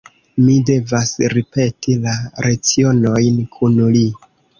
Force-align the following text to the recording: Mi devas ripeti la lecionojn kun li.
Mi 0.43 0.53
devas 0.69 1.09
ripeti 1.33 1.97
la 2.05 2.15
lecionojn 2.45 3.37
kun 3.57 3.77
li. 3.97 4.03